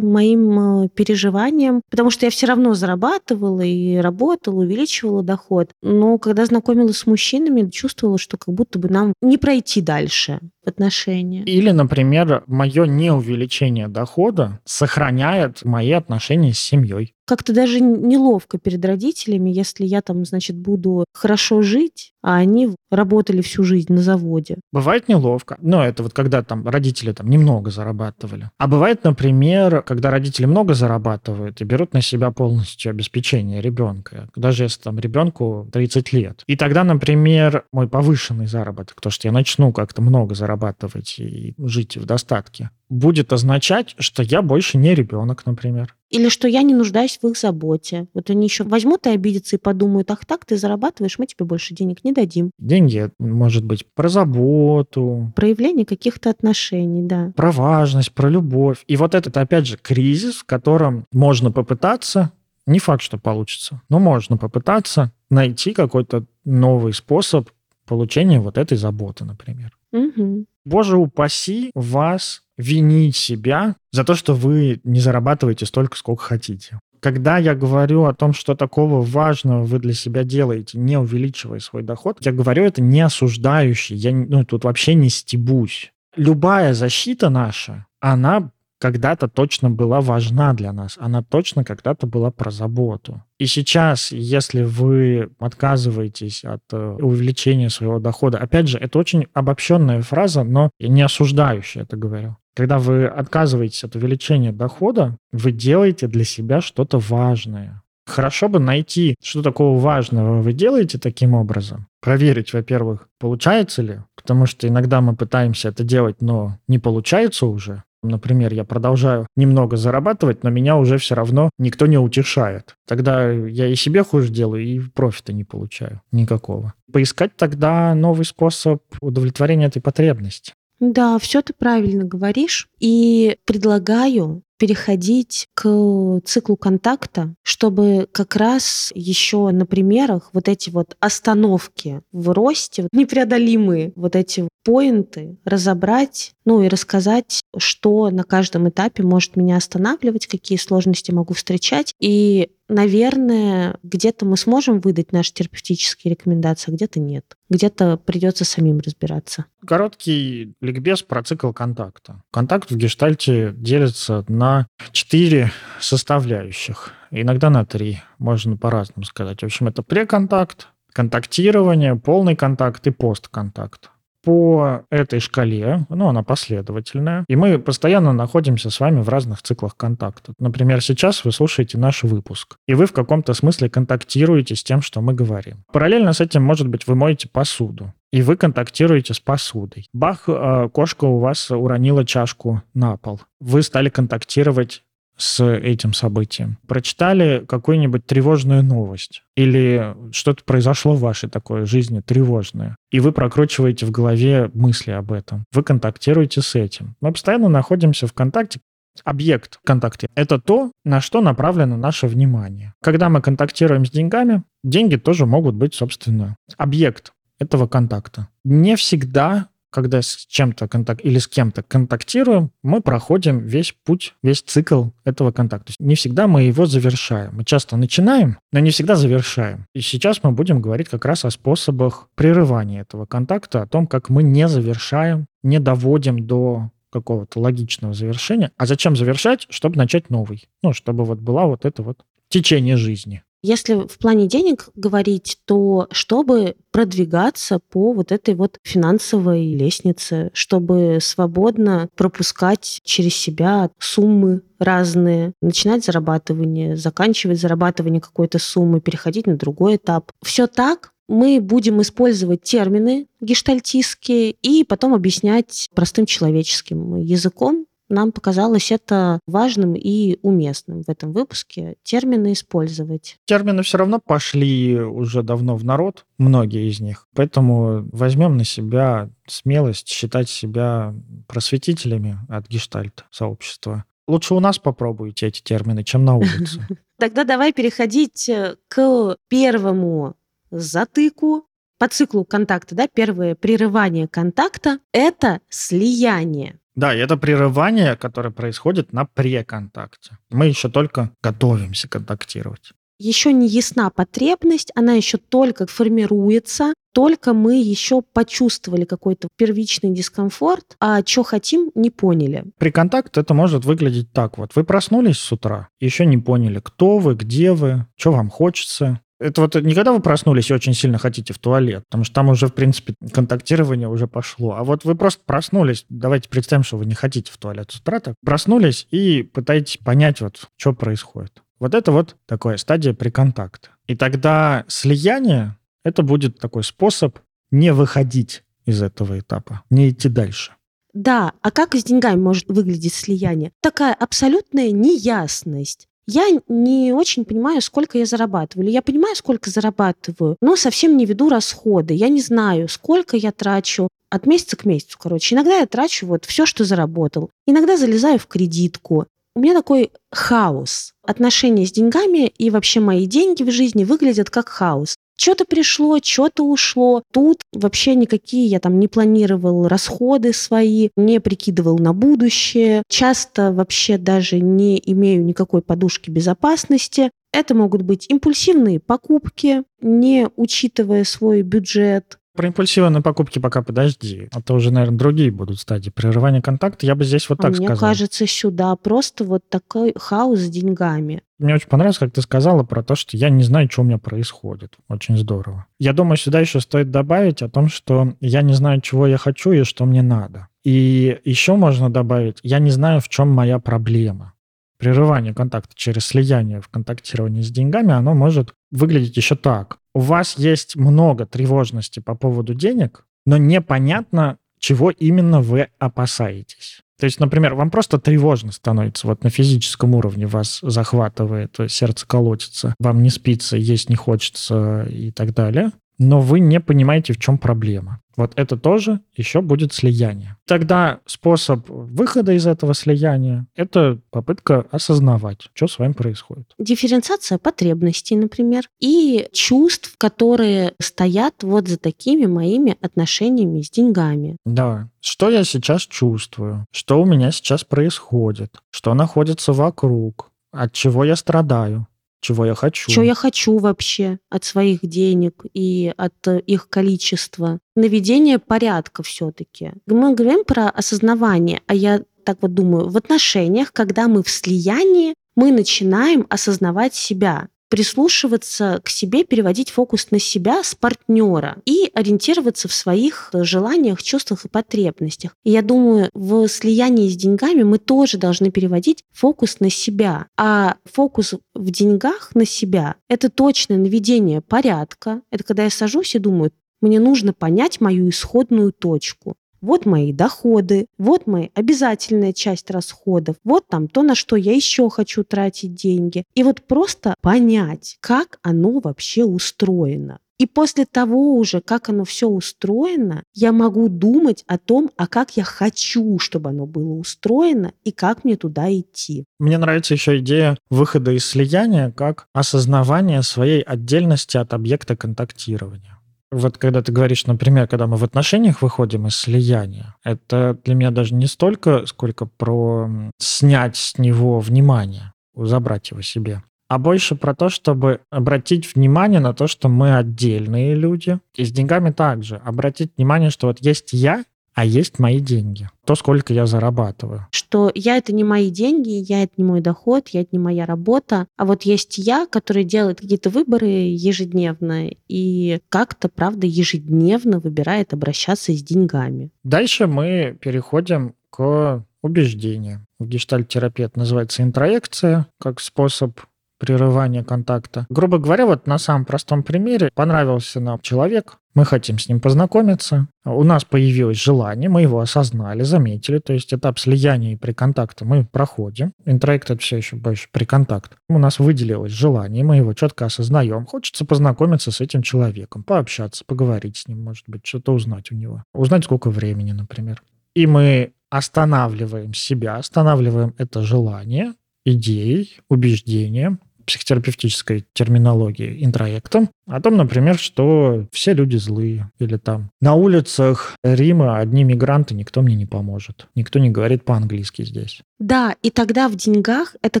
[0.00, 5.70] моим э, переживанием, потому что я все равно зарабатывала и работала, увеличивала доход.
[5.82, 10.68] Но когда знакомилась с мужчинами, чувствовала, что как будто бы нам не пройти дальше в
[10.68, 11.44] отношения.
[11.44, 17.14] Или, например, мое неувеличение дохода сохраняет мои отношения с семьей.
[17.30, 23.40] Как-то даже неловко перед родителями, если я там, значит, буду хорошо жить, а они работали
[23.40, 24.56] всю жизнь на заводе.
[24.72, 25.56] Бывает неловко.
[25.60, 28.50] Но это вот когда там родители там немного зарабатывали.
[28.58, 34.64] А бывает, например, когда родители много зарабатывают и берут на себя полностью обеспечение ребенка, даже
[34.64, 36.42] если там ребенку 30 лет.
[36.48, 41.96] И тогда, например, мой повышенный заработок, то, что я начну как-то много зарабатывать и жить
[41.96, 45.94] в достатке, будет означать, что я больше не ребенок, например.
[46.10, 48.06] Или что я не нуждаюсь в их заботе.
[48.14, 51.74] Вот они еще возьмут и обидятся и подумают, ах так, ты зарабатываешь, мы тебе больше
[51.74, 52.50] денег не дадим.
[52.58, 55.32] Деньги, может быть, про заботу.
[55.36, 57.32] Проявление каких-то отношений, да.
[57.36, 58.82] Про важность, про любовь.
[58.88, 62.32] И вот этот, опять же, кризис, в котором можно попытаться,
[62.66, 67.48] не факт, что получится, но можно попытаться найти какой-то новый способ
[67.86, 69.76] получения вот этой заботы, например.
[69.92, 70.44] Угу.
[70.64, 76.78] Боже упаси вас винить себя за то, что вы не зарабатываете столько, сколько хотите.
[77.00, 81.82] Когда я говорю о том, что такого важного вы для себя делаете, не увеличивая свой
[81.82, 85.92] доход, я говорю это не осуждающий, я ну, тут вообще не стебусь.
[86.14, 90.96] Любая защита наша, она когда-то точно была важна для нас.
[90.98, 93.22] Она точно когда-то была про заботу.
[93.38, 100.00] И сейчас, если вы отказываетесь от э, увеличения своего дохода, опять же, это очень обобщенная
[100.00, 102.36] фраза, но не осуждающая это говорю.
[102.56, 107.82] Когда вы отказываетесь от увеличения дохода, вы делаете для себя что-то важное.
[108.06, 111.86] Хорошо бы найти, что такого важного вы делаете таким образом.
[112.00, 117.84] Проверить, во-первых, получается ли, потому что иногда мы пытаемся это делать, но не получается уже.
[118.02, 122.76] Например, я продолжаю немного зарабатывать, но меня уже все равно никто не утешает.
[122.86, 126.74] Тогда я и себе хуже делаю, и профита не получаю никакого.
[126.92, 130.54] Поискать тогда новый способ удовлетворения этой потребности.
[130.80, 132.68] Да, все ты правильно говоришь.
[132.80, 140.96] И предлагаю переходить к циклу контакта, чтобы как раз еще на примерах вот эти вот
[141.00, 149.02] остановки в росте, непреодолимые вот эти поинты разобрать, ну и рассказать, что на каждом этапе
[149.02, 151.94] может меня останавливать, какие сложности могу встречать.
[151.98, 157.24] И, наверное, где-то мы сможем выдать наши терапевтические рекомендации, а где-то нет.
[157.48, 159.46] Где-то придется самим разбираться.
[159.66, 162.22] Короткий ликбез про цикл контакта.
[162.30, 169.40] Контакт в гештальте делится на четыре составляющих, иногда на три, можно по-разному сказать.
[169.40, 173.90] В общем, это преконтакт, контактирование, полный контакт и постконтакт
[174.22, 179.76] по этой шкале, ну, она последовательная, и мы постоянно находимся с вами в разных циклах
[179.76, 180.32] контакта.
[180.38, 185.00] Например, сейчас вы слушаете наш выпуск, и вы в каком-то смысле контактируете с тем, что
[185.00, 185.64] мы говорим.
[185.72, 189.88] Параллельно с этим, может быть, вы моете посуду, и вы контактируете с посудой.
[189.92, 193.20] Бах, э, кошка у вас уронила чашку на пол.
[193.40, 194.82] Вы стали контактировать
[195.20, 196.56] с этим событием.
[196.66, 203.84] Прочитали какую-нибудь тревожную новость или что-то произошло в вашей такой жизни тревожное, и вы прокручиваете
[203.84, 205.44] в голове мысли об этом.
[205.52, 206.96] Вы контактируете с этим.
[207.00, 208.60] Мы постоянно находимся в контакте.
[209.04, 212.72] Объект контакта– это то, на что направлено наше внимание.
[212.82, 218.28] Когда мы контактируем с деньгами, деньги тоже могут быть, собственно, объект этого контакта.
[218.44, 224.42] Не всегда когда с чем-то контакт или с кем-то контактируем, мы проходим весь путь, весь
[224.42, 225.72] цикл этого контакта.
[225.78, 227.30] Не всегда мы его завершаем.
[227.34, 229.66] Мы часто начинаем, но не всегда завершаем.
[229.74, 234.08] И сейчас мы будем говорить как раз о способах прерывания этого контакта, о том, как
[234.08, 238.50] мы не завершаем, не доводим до какого-то логичного завершения.
[238.56, 239.46] А зачем завершать?
[239.48, 240.48] Чтобы начать новый.
[240.62, 243.22] Ну, чтобы вот была вот это вот течение жизни.
[243.42, 250.98] Если в плане денег говорить, то чтобы продвигаться по вот этой вот финансовой лестнице, чтобы
[251.00, 259.76] свободно пропускать через себя суммы разные, начинать зарабатывание, заканчивать зарабатывание какой-то суммы, переходить на другой
[259.76, 260.12] этап.
[260.22, 268.72] Все так, мы будем использовать термины гештальтистские и потом объяснять простым человеческим языком, нам показалось
[268.72, 273.18] это важным и уместным в этом выпуске термины использовать.
[273.26, 277.06] Термины все равно пошли уже давно в народ, многие из них.
[277.14, 280.94] Поэтому возьмем на себя смелость считать себя
[281.26, 283.84] просветителями от гештальт сообщества.
[284.08, 286.66] Лучше у нас попробуйте эти термины, чем на улице.
[286.98, 290.16] Тогда давай переходить э, к первому
[290.50, 291.46] затыку
[291.80, 296.58] по циклу контакта, да, первое прерывание контакта– это слияние.
[296.74, 300.18] Да, и это прерывание, которое происходит на преконтакте.
[300.28, 302.72] Мы еще только готовимся контактировать.
[302.98, 310.76] Еще не ясна потребность, она еще только формируется, только мы еще почувствовали какой-то первичный дискомфорт,
[310.80, 312.44] а что хотим, не поняли.
[312.58, 314.54] При контакте это может выглядеть так вот.
[314.54, 319.42] Вы проснулись с утра, еще не поняли, кто вы, где вы, что вам хочется, это
[319.42, 322.46] вот не когда вы проснулись и очень сильно хотите в туалет, потому что там уже,
[322.48, 324.54] в принципе, контактирование уже пошло.
[324.54, 328.00] А вот вы просто проснулись, давайте представим, что вы не хотите в туалет с утра,
[328.00, 331.42] так проснулись и пытаетесь понять, вот, что происходит.
[331.58, 333.68] Вот это вот такая стадия приконтакта.
[333.86, 337.18] И тогда слияние— это будет такой способ
[337.50, 340.52] не выходить из этого этапа, не идти дальше.
[340.94, 343.52] Да, а как с деньгами может выглядеть слияние?
[343.60, 348.66] Такая абсолютная неясность я не очень понимаю, сколько я зарабатываю.
[348.66, 351.94] Или я понимаю, сколько зарабатываю, но совсем не веду расходы.
[351.94, 355.34] Я не знаю, сколько я трачу от месяца к месяцу, короче.
[355.34, 357.30] Иногда я трачу вот все, что заработал.
[357.46, 359.06] Иногда залезаю в кредитку.
[359.36, 360.92] У меня такой хаос.
[361.06, 364.96] Отношения с деньгами и вообще мои деньги в жизни выглядят как хаос.
[365.20, 367.02] Что-то пришло, что-то ушло.
[367.12, 372.82] Тут вообще никакие я там не планировал расходы свои, не прикидывал на будущее.
[372.88, 377.10] Часто вообще даже не имею никакой подушки безопасности.
[377.34, 382.16] Это могут быть импульсивные покупки, не учитывая свой бюджет.
[382.34, 384.28] Про импульсивные покупки пока подожди.
[384.32, 386.86] А то уже, наверное, другие будут стадии прерывания контакта.
[386.86, 387.88] Я бы здесь вот а так мне сказал.
[387.88, 391.22] Мне кажется, сюда просто вот такой хаос с деньгами.
[391.40, 393.96] Мне очень понравилось, как ты сказала про то, что я не знаю, что у меня
[393.96, 394.76] происходит.
[394.90, 395.64] Очень здорово.
[395.78, 399.50] Я думаю, сюда еще стоит добавить о том, что я не знаю, чего я хочу
[399.52, 400.48] и что мне надо.
[400.64, 404.34] И еще можно добавить, я не знаю, в чем моя проблема.
[404.76, 409.78] Прерывание контакта через слияние в контактировании с деньгами, оно может выглядеть еще так.
[409.94, 416.82] У вас есть много тревожности по поводу денег, но непонятно, чего именно вы опасаетесь.
[417.00, 422.74] То есть, например, вам просто тревожно становится, вот на физическом уровне вас захватывает, сердце колотится,
[422.78, 427.38] вам не спится, есть не хочется и так далее, но вы не понимаете, в чем
[427.38, 428.00] проблема.
[428.20, 430.36] Вот это тоже еще будет слияние.
[430.46, 436.52] Тогда способ выхода из этого слияния– это попытка осознавать, что с вами происходит.
[436.58, 444.36] Дифференциация потребностей, например, и чувств, которые стоят вот за такими моими отношениями с деньгами.
[444.44, 444.90] Да.
[445.00, 446.66] Что я сейчас чувствую?
[446.72, 448.58] Что у меня сейчас происходит?
[448.70, 450.30] Что находится вокруг?
[450.52, 451.86] От чего я страдаю?
[452.20, 452.90] Чего я хочу.
[452.90, 457.60] Что я хочу вообще от своих денег и от э, их количества.
[457.74, 459.72] Наведение порядка все-таки.
[459.86, 465.14] Мы говорим про осознавание, а я так вот думаю, в отношениях, когда мы в слиянии,
[465.34, 472.68] мы начинаем осознавать себя прислушиваться к себе, переводить фокус на себя с партнера и ориентироваться
[472.68, 475.34] в своих желаниях, чувствах и потребностях.
[475.44, 480.26] И я думаю, в слиянии с деньгами мы тоже должны переводить фокус на себя.
[480.36, 485.22] А фокус в деньгах на себя— это точное наведение порядка.
[485.30, 486.50] Это когда я сажусь и думаю,
[486.80, 493.66] мне нужно понять мою исходную точку вот мои доходы, вот моя обязательная часть расходов, вот
[493.68, 496.24] там то, на что я еще хочу тратить деньги.
[496.34, 500.18] И вот просто понять, как оно вообще устроено.
[500.40, 505.36] И после того уже, как оно все устроено, я могу думать о том, а как
[505.36, 509.26] я хочу, чтобы оно было устроено и как мне туда идти.
[509.38, 515.99] Мне нравится еще идея выхода из слияния как осознавание своей отдельности от объекта контактирования.
[516.32, 520.90] Вот когда ты говоришь, например, когда мы в отношениях выходим из слияния, это для меня
[520.90, 527.34] даже не столько, сколько про снять с него внимание, забрать его себе а больше про
[527.34, 531.18] то, чтобы обратить внимание на то, что мы отдельные люди.
[531.34, 532.36] И с деньгами также.
[532.36, 534.22] Обратить внимание, что вот есть я,
[534.60, 535.70] а есть мои деньги.
[535.86, 537.26] То, сколько я зарабатываю.
[537.30, 540.66] Что я это не мои деньги, я это не мой доход, я это не моя
[540.66, 541.26] работа.
[541.38, 548.52] А вот есть я, который делает какие-то выборы ежедневно и как-то, правда, ежедневно выбирает обращаться
[548.52, 549.30] с деньгами.
[549.44, 552.86] Дальше мы переходим к убеждению.
[552.98, 556.20] В гештальт-терапии это называется интроекция, как способ
[556.60, 557.86] прерывания контакта.
[557.88, 563.08] Грубо говоря, вот на самом простом примере понравился нам человек, мы хотим с ним познакомиться,
[563.24, 568.24] у нас появилось желание, мы его осознали, заметили, то есть этап слияния и приконтакта мы
[568.24, 568.92] проходим.
[569.04, 570.96] Интроект— это все еще больше приконтакт.
[571.08, 573.66] У нас выделилось желание, мы его четко осознаем.
[573.66, 578.44] Хочется познакомиться с этим человеком, пообщаться, поговорить с ним, может быть, что-то узнать у него.
[578.54, 580.02] Узнать, сколько времени, например.
[580.34, 584.34] И мы останавливаем себя, останавливаем это желание
[584.64, 586.40] идеей, убеждением,
[586.70, 594.18] психотерапевтической терминологии интроектом, о том, например, что все люди злые, или там на улицах Рима
[594.18, 597.80] одни мигранты, никто мне не поможет, никто не говорит по-английски здесь.
[597.98, 599.80] Да, и тогда в деньгах это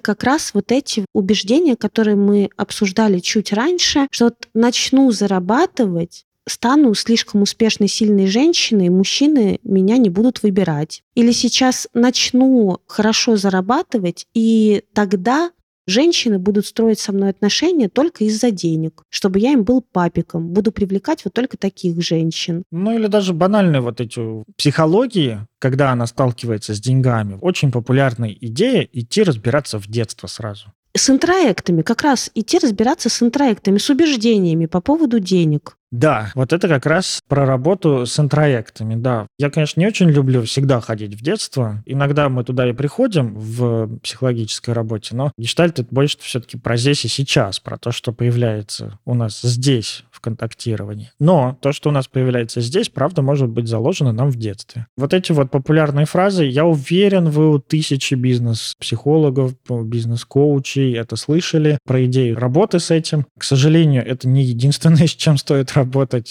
[0.00, 6.94] как раз вот эти убеждения, которые мы обсуждали чуть раньше, что вот начну зарабатывать, стану
[6.94, 11.02] слишком успешной, сильной женщиной, мужчины меня не будут выбирать.
[11.14, 15.52] Или сейчас начну хорошо зарабатывать, и тогда
[15.86, 20.72] женщины будут строить со мной отношения только из-за денег, чтобы я им был папиком, буду
[20.72, 22.62] привлекать вот только таких женщин.
[22.70, 24.20] Ну или даже банальные вот эти
[24.56, 31.08] психологии, когда она сталкивается с деньгами, очень популярная идея идти разбираться в детство сразу с
[31.08, 35.76] интроектами, как раз идти разбираться с интроектами, с убеждениями по поводу денег.
[35.90, 39.26] Да, вот это как раз про работу с интроектами, да.
[39.38, 41.82] Я, конечно, не очень люблю всегда ходить в детство.
[41.84, 47.04] Иногда мы туда и приходим в психологической работе, но гештальт это больше все-таки про здесь
[47.04, 51.10] и сейчас, про то, что появляется у нас здесь в контактировании.
[51.18, 54.86] Но то, что у нас появляется здесь, правда, может быть заложено нам в детстве.
[54.96, 62.04] Вот эти вот популярные фразы, я уверен, вы у тысячи бизнес-психологов, бизнес-коучей это слышали, про
[62.04, 63.26] идею работы с этим.
[63.36, 65.79] К сожалению, это не единственное, с чем стоит работать,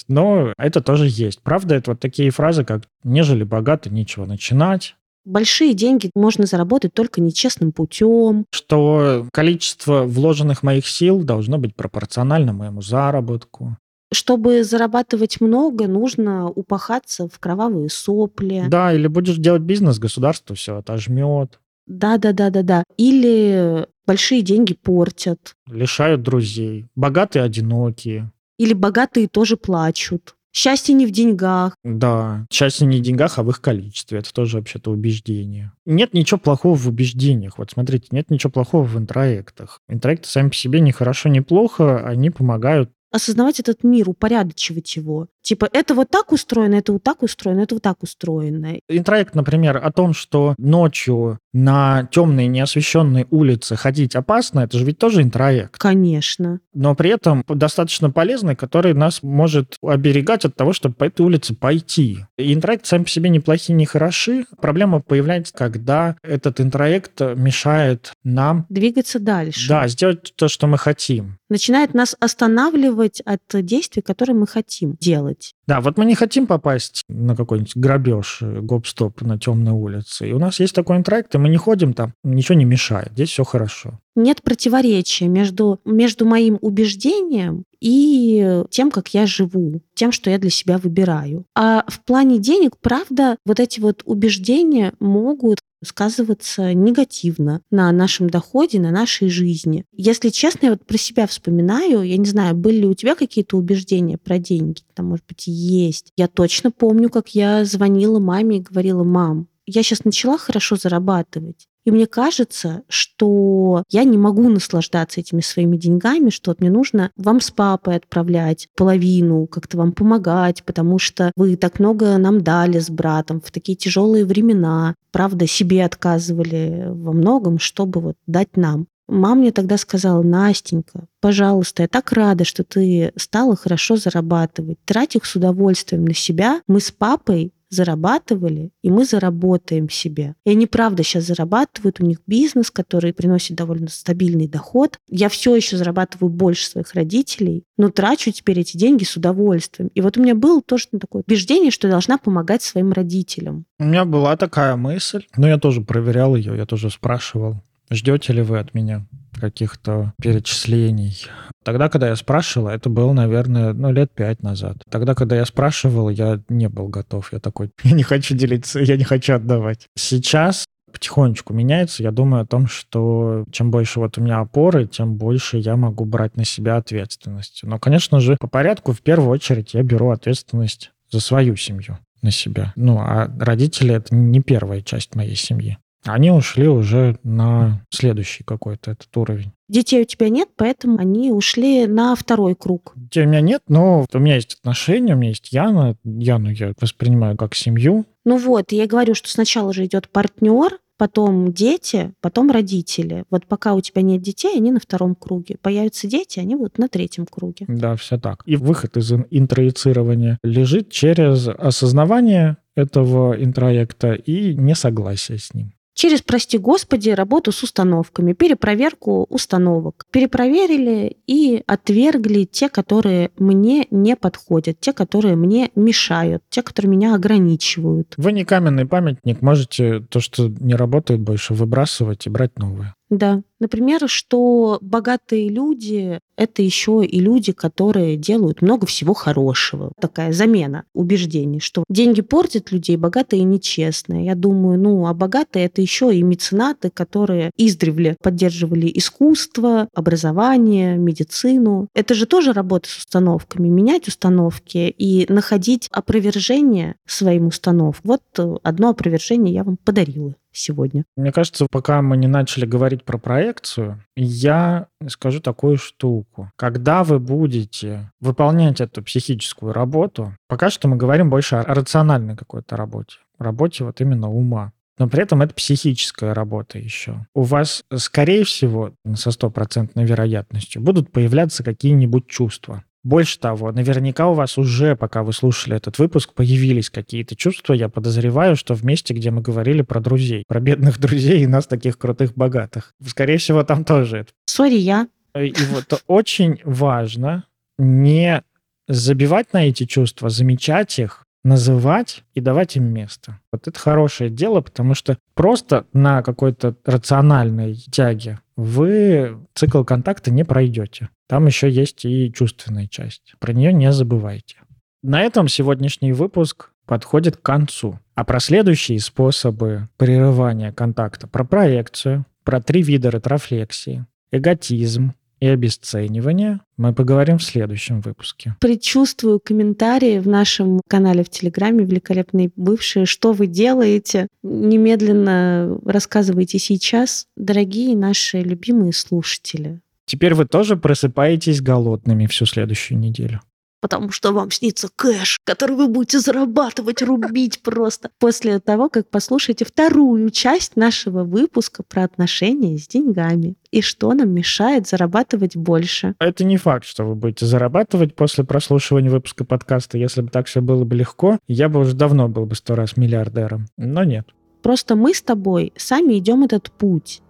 [0.08, 1.42] но это тоже есть.
[1.42, 4.96] Правда, это вот такие фразы, как «нежели богато, нечего начинать»,
[5.26, 8.46] Большие деньги можно заработать только нечестным путем.
[8.52, 13.78] Что количество вложенных моих сил должно быть пропорционально моему заработку.
[14.12, 18.64] Чтобы зарабатывать много, нужно упахаться в кровавые сопли.
[18.68, 21.60] Да, или будешь делать бизнес, государство все отожмет.
[21.86, 22.84] Да, да, да, да, да.
[22.98, 25.54] Или большие деньги портят.
[25.68, 26.88] Лишают друзей.
[26.96, 28.32] Богатые одинокие.
[28.60, 30.36] Или богатые тоже плачут.
[30.52, 31.76] Счастье не в деньгах.
[31.84, 34.20] Да, счастье не в деньгах, а в их количестве.
[34.20, 35.72] Это тоже вообще-то убеждение.
[35.86, 37.58] Нет ничего плохого в убеждениях.
[37.58, 39.80] Вот смотрите, нет ничего плохого в интроектах.
[39.88, 42.06] Интроекты сами по себе не хорошо, не плохо.
[42.06, 45.28] Они помогают осознавать этот мир, упорядочивать его.
[45.42, 48.76] Типа, это вот так устроено, это вот так устроено, это вот так устроено.
[48.88, 55.00] Интроект, например, о том, что ночью на темные неосвещенные улицы ходить опасно, это же ведь
[55.00, 55.78] тоже интроект.
[55.78, 56.60] Конечно.
[56.74, 61.56] Но при этом достаточно полезный, который нас может оберегать от того, чтобы по этой улице
[61.56, 62.20] пойти.
[62.38, 64.46] И интроект сам по себе неплохие, не хороши.
[64.62, 68.66] Проблема появляется, когда этот интроект мешает нам...
[68.70, 69.68] Двигаться дальше.
[69.68, 71.40] Да, сделать то, что мы хотим.
[71.50, 75.39] Начинает нас останавливать от действий, которые мы хотим делать.
[75.68, 80.30] Да, вот мы не хотим попасть на какой-нибудь грабеж, э, гоп-стоп на темной улице.
[80.30, 83.12] И у нас есть такой интроект, и мы не ходим там, ничего не мешает.
[83.14, 84.00] Здесь все хорошо.
[84.16, 90.50] Нет противоречия между, между моим убеждением и тем, как я живу, тем, что я для
[90.50, 91.46] себя выбираю.
[91.56, 98.80] А в плане денег, правда, вот эти вот убеждения могут сказываться негативно на нашем доходе,
[98.80, 99.86] на нашей жизни.
[99.92, 103.58] Если честно, я вот про себя вспоминаю, я не знаю, были ли у тебя какие-то
[103.58, 104.82] убеждения про деньги?
[104.94, 106.12] Там, может быть, есть.
[106.18, 111.68] Я точно помню, как я звонила маме и говорила, мам, я сейчас начала хорошо зарабатывать.
[111.90, 117.10] И мне кажется, что я не могу наслаждаться этими своими деньгами, что вот мне нужно
[117.18, 122.78] вам с папой отправлять половину, как-то вам помогать, потому что вы так много нам дали
[122.78, 124.94] с братом в такие тяжелые времена.
[125.12, 128.86] Правда, себе отказывали во многом, чтобы вот дать нам.
[129.08, 134.78] Мама мне тогда сказала, Настенька, пожалуйста, я так рада, что ты стала хорошо зарабатывать.
[134.86, 136.62] Трать их с удовольствием на себя.
[136.68, 140.36] Мы с папой зарабатывали, и мы заработаем себе.
[140.46, 144.98] И они, правда, сейчас зарабатывают, у них бизнес, который приносит довольно стабильный доход.
[145.08, 149.90] Я все еще зарабатываю больше своих родителей, но трачу теперь эти деньги с удовольствием.
[149.94, 153.66] И вот у меня было тоже такое убеждение, что я должна помогать своим родителям.
[153.80, 158.42] У меня была такая мысль, но я тоже проверял ее, я тоже спрашивал, ждете ли
[158.42, 159.06] вы от меня
[159.40, 161.26] каких-то перечислений.
[161.64, 164.78] Тогда, когда я спрашивал, это было, наверное, ну, лет пять назад.
[164.90, 167.32] Тогда, когда я спрашивал, я не был готов.
[167.34, 169.88] Я такой, я не хочу делиться, я не хочу отдавать.
[169.98, 172.04] Сейчас потихонечку меняется.
[172.04, 176.06] Я думаю о том, что чем больше вот у меня опоры, тем больше я могу
[176.06, 177.62] брать на себя ответственность.
[177.64, 182.32] Но, конечно же, по порядку, в первую очередь, я беру ответственность за свою семью на
[182.32, 182.74] себя.
[182.76, 185.78] Ну, а родители— это не первая часть моей семьи.
[186.06, 189.52] Они ушли уже на следующий какой-то этот уровень.
[189.68, 192.94] Детей у тебя нет, поэтому они ушли на второй круг.
[192.96, 195.96] Детей у меня нет, но у меня есть отношения, у меня есть Яна.
[196.04, 198.06] Яну я воспринимаю как семью.
[198.26, 203.26] Ну вот, я говорю, что сначала же идет партнер, потом дети, потом родители.
[203.30, 205.58] Вот пока у тебя нет детей, они на втором круге.
[205.62, 207.66] Появятся дети, они будут на третьем круге.
[207.68, 208.42] Да, все так.
[208.46, 216.58] И выход из интроицирования лежит через осознавание этого интроекта и несогласие с ним через, прости
[216.58, 220.06] господи, работу с установками, перепроверку установок.
[220.12, 227.16] Перепроверили и отвергли те, которые мне не подходят, те, которые мне мешают, те, которые меня
[227.16, 228.14] ограничивают.
[228.18, 232.96] Вы не каменный памятник, можете то, что не работает больше, выбрасывать и брать новое.
[233.10, 233.42] Да.
[233.60, 239.92] Например, что богатые люди— это еще и люди, которые делают много всего хорошего.
[240.00, 244.26] Такая замена убеждений, что деньги портят людей, богатые нечестные.
[244.26, 251.90] Я думаю, ну, а богатые— это еще и меценаты, которые издревле поддерживали искусство, образование, медицину.
[251.94, 253.68] Это же тоже работа с установками.
[253.68, 258.02] Менять установки и находить опровержение своим установкам.
[258.04, 258.22] Вот
[258.64, 261.06] одно опровержение я вам подарила сегодня.
[261.16, 266.52] Мне кажется, пока мы не начали говорить про проекцию, я скажу такую штуку.
[266.56, 272.76] Когда вы будете выполнять эту психическую работу, пока что мы говорим больше о рациональной какой-то
[272.76, 274.74] работе, работе вот именно ума.
[275.00, 277.26] Но при этом это психическая работа еще.
[277.34, 282.84] У вас, скорее всего, со стопроцентной вероятностью будут появляться какие-нибудь чувства.
[283.04, 287.74] Больше того, наверняка у вас уже, пока вы слушали этот выпуск, появились какие-то чувства.
[287.74, 291.66] Я подозреваю, что в месте, где мы говорили про друзей, про бедных друзей и нас
[291.66, 292.94] таких крутых богатых.
[293.06, 294.32] Скорее всего, там тоже это.
[294.46, 295.08] Сори, я.
[295.36, 297.46] И вот очень важно
[297.78, 298.44] не
[298.88, 303.40] забивать на эти чувства, замечать их, называть и давать им место.
[303.52, 310.44] Вот это хорошее дело, потому что просто на какой-то рациональной тяге вы цикл контакта не
[310.44, 311.10] пройдете.
[311.28, 313.36] Там еще есть и чувственная часть.
[313.40, 314.58] Про нее не забывайте.
[315.02, 318.00] На этом сегодняшний выпуск подходит к концу.
[318.16, 326.62] А про следующие способы прерывания контакта, про проекцию, про три вида ретрофлексии, эготизм, и обесценивания
[326.78, 328.56] мы поговорим в следующем выпуске.
[328.60, 333.06] Предчувствую комментарии в нашем канале в Телеграме «Великолепные бывшие».
[333.06, 334.28] Что вы делаете?
[334.44, 339.82] Немедленно рассказывайте сейчас, дорогие наши любимые слушатели.
[340.06, 343.42] Теперь вы тоже просыпаетесь голодными всю следующую неделю
[343.80, 348.10] потому что вам снится кэш, который вы будете зарабатывать, рубить просто.
[348.20, 354.30] После того, как послушаете вторую часть нашего выпуска про отношения с деньгами и что нам
[354.30, 356.16] мешает зарабатывать больше.
[356.20, 359.98] Это не факт, что вы будете зарабатывать после прослушивания выпуска подкаста.
[359.98, 362.98] Если бы так все было бы легко, я бы уже давно был бы сто раз
[362.98, 363.68] миллиардером.
[363.78, 364.28] Но нет.
[364.62, 367.22] Просто мы с тобой сами идем этот путь.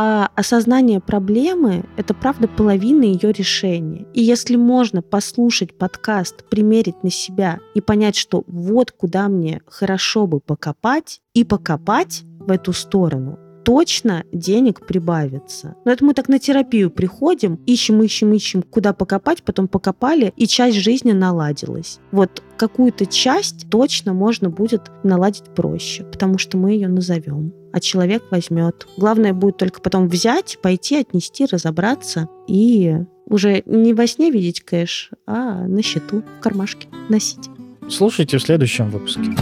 [0.00, 4.06] А осознание проблемы— это, правда, половина ее решения.
[4.14, 10.28] И если можно послушать подкаст, примерить на себя и понять, что вот куда мне хорошо
[10.28, 15.76] бы покопать, и покопать в эту сторону, точно денег прибавится.
[15.84, 20.46] Но это мы так на терапию приходим, ищем, ищем, ищем, куда покопать, потом покопали, и
[20.46, 22.00] часть жизни наладилась.
[22.10, 28.22] Вот какую-то часть точно можно будет наладить проще, потому что мы ее назовем а человек
[28.30, 28.86] возьмет.
[28.96, 32.96] Главное будет только потом взять, пойти, отнести, разобраться и
[33.26, 37.50] уже не во сне видеть кэш, а на счету, в кармашке носить.
[37.90, 39.36] Слушайте в следующем выпуске.